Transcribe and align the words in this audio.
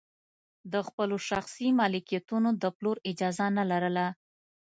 د 0.73 0.75
خپلو 0.87 1.15
شخصي 1.29 1.67
ملکیتونو 1.79 2.49
د 2.61 2.63
پلور 2.77 2.97
اجازه 3.11 3.45
نه 3.57 3.63
لرله. 3.71 4.05